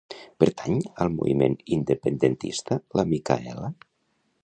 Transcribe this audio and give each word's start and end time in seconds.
Pertany 0.43 0.79
al 1.05 1.11
moviment 1.17 1.59
independentista 1.77 2.81
la 3.01 3.09
Micaela? 3.15 3.75